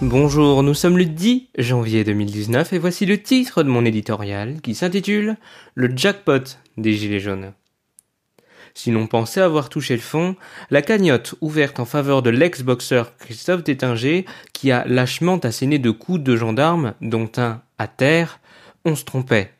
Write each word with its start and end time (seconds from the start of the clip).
Bonjour, 0.00 0.62
nous 0.62 0.74
sommes 0.74 0.98
le 0.98 1.04
10 1.04 1.48
janvier 1.58 2.04
2019 2.04 2.72
et 2.72 2.78
voici 2.78 3.04
le 3.04 3.20
titre 3.20 3.64
de 3.64 3.68
mon 3.68 3.84
éditorial 3.84 4.60
qui 4.60 4.76
s'intitule 4.76 5.36
Le 5.74 5.90
jackpot 5.96 6.44
des 6.76 6.92
Gilets 6.92 7.18
jaunes. 7.18 7.54
Si 8.72 8.92
l'on 8.92 9.08
pensait 9.08 9.40
avoir 9.40 9.68
touché 9.68 9.96
le 9.96 10.00
fond, 10.00 10.36
la 10.70 10.80
cagnotte 10.80 11.34
ouverte 11.40 11.80
en 11.80 11.84
faveur 11.84 12.22
de 12.22 12.30
l'ex-boxeur 12.30 13.16
Christophe 13.16 13.64
Détinger, 13.64 14.26
qui 14.52 14.70
a 14.70 14.84
lâchement 14.86 15.38
asséné 15.38 15.80
de 15.80 15.90
coups 15.90 16.20
de 16.20 16.36
gendarmes, 16.36 16.94
dont 17.00 17.32
un 17.36 17.62
à 17.78 17.88
terre, 17.88 18.38
on 18.84 18.94
se 18.94 19.04
trompait. 19.04 19.57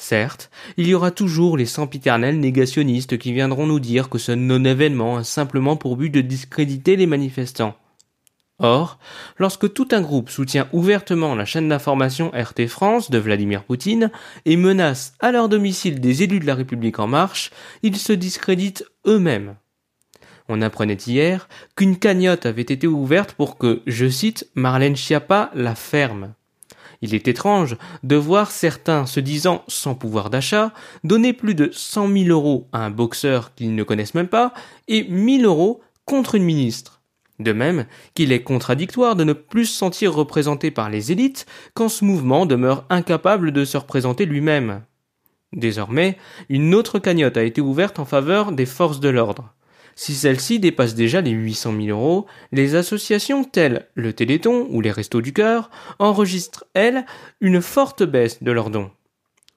Certes, 0.00 0.48
il 0.76 0.86
y 0.86 0.94
aura 0.94 1.10
toujours 1.10 1.56
les 1.56 1.66
sempiternels 1.66 2.38
négationnistes 2.38 3.18
qui 3.18 3.32
viendront 3.32 3.66
nous 3.66 3.80
dire 3.80 4.08
que 4.08 4.16
ce 4.16 4.30
non-événement 4.30 5.16
a 5.16 5.24
simplement 5.24 5.76
pour 5.76 5.96
but 5.96 6.08
de 6.08 6.20
discréditer 6.20 6.94
les 6.94 7.06
manifestants. 7.06 7.76
Or, 8.60 9.00
lorsque 9.38 9.72
tout 9.72 9.88
un 9.90 10.00
groupe 10.00 10.30
soutient 10.30 10.68
ouvertement 10.72 11.34
la 11.34 11.44
chaîne 11.44 11.68
d'information 11.68 12.30
RT 12.30 12.68
France 12.68 13.10
de 13.10 13.18
Vladimir 13.18 13.64
Poutine 13.64 14.12
et 14.44 14.56
menace 14.56 15.14
à 15.18 15.32
leur 15.32 15.48
domicile 15.48 16.00
des 16.00 16.22
élus 16.22 16.40
de 16.40 16.46
la 16.46 16.54
République 16.54 17.00
en 17.00 17.08
marche, 17.08 17.50
ils 17.82 17.96
se 17.96 18.12
discréditent 18.12 18.84
eux-mêmes. 19.04 19.56
On 20.48 20.62
apprenait 20.62 20.94
hier 20.94 21.48
qu'une 21.74 21.98
cagnotte 21.98 22.46
avait 22.46 22.62
été 22.62 22.86
ouverte 22.86 23.32
pour 23.32 23.58
que, 23.58 23.82
je 23.86 24.08
cite, 24.08 24.48
Marlène 24.54 24.96
Schiappa 24.96 25.50
la 25.54 25.74
ferme. 25.74 26.34
Il 27.00 27.14
est 27.14 27.28
étrange 27.28 27.76
de 28.02 28.16
voir 28.16 28.50
certains 28.50 29.06
se 29.06 29.20
disant 29.20 29.62
sans 29.68 29.94
pouvoir 29.94 30.30
d'achat 30.30 30.72
donner 31.04 31.32
plus 31.32 31.54
de 31.54 31.70
cent 31.72 32.08
mille 32.08 32.30
euros 32.30 32.68
à 32.72 32.84
un 32.84 32.90
boxeur 32.90 33.54
qu'ils 33.54 33.74
ne 33.74 33.84
connaissent 33.84 34.14
même 34.14 34.28
pas 34.28 34.52
et 34.88 35.04
mille 35.04 35.44
euros 35.44 35.80
contre 36.04 36.34
une 36.34 36.44
ministre. 36.44 37.00
De 37.38 37.52
même 37.52 37.86
qu'il 38.14 38.32
est 38.32 38.42
contradictoire 38.42 39.14
de 39.14 39.22
ne 39.22 39.32
plus 39.32 39.66
se 39.66 39.76
sentir 39.76 40.12
représenté 40.12 40.72
par 40.72 40.90
les 40.90 41.12
élites 41.12 41.46
quand 41.74 41.88
ce 41.88 42.04
mouvement 42.04 42.46
demeure 42.46 42.84
incapable 42.90 43.52
de 43.52 43.64
se 43.64 43.76
représenter 43.76 44.26
lui-même. 44.26 44.82
Désormais, 45.52 46.18
une 46.48 46.74
autre 46.74 46.98
cagnotte 46.98 47.36
a 47.36 47.44
été 47.44 47.60
ouverte 47.60 48.00
en 48.00 48.04
faveur 48.04 48.52
des 48.52 48.66
forces 48.66 49.00
de 49.00 49.08
l'ordre. 49.08 49.54
Si 50.00 50.14
celle-ci 50.14 50.60
dépasse 50.60 50.94
déjà 50.94 51.20
les 51.20 51.32
800 51.32 51.74
000 51.76 51.88
euros, 51.88 52.26
les 52.52 52.76
associations 52.76 53.42
telles 53.42 53.88
le 53.94 54.12
Téléthon 54.12 54.68
ou 54.70 54.80
les 54.80 54.92
Restos 54.92 55.22
du 55.22 55.32
Cœur 55.32 55.72
enregistrent, 55.98 56.62
elles, 56.72 57.04
une 57.40 57.60
forte 57.60 58.04
baisse 58.04 58.40
de 58.40 58.52
leurs 58.52 58.70
dons. 58.70 58.92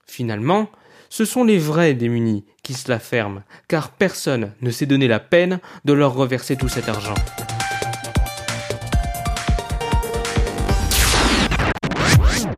Finalement, 0.07 0.71
ce 1.09 1.25
sont 1.25 1.43
les 1.43 1.59
vrais 1.59 1.93
démunis 1.93 2.43
qui 2.63 2.73
se 2.73 2.89
la 2.89 2.97
ferment, 2.97 3.43
car 3.67 3.91
personne 3.91 4.53
ne 4.61 4.71
s'est 4.71 4.87
donné 4.87 5.07
la 5.07 5.19
peine 5.19 5.59
de 5.85 5.93
leur 5.93 6.15
reverser 6.15 6.55
tout 6.55 6.69
cet 6.69 6.89
argent. 6.89 7.13